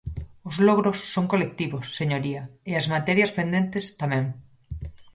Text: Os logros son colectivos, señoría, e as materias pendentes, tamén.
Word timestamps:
Os 0.49 0.55
logros 0.67 0.97
son 1.13 1.25
colectivos, 1.33 1.85
señoría, 1.99 2.43
e 2.69 2.71
as 2.81 2.89
materias 2.95 3.31
pendentes, 3.37 3.85
tamén. 4.01 4.25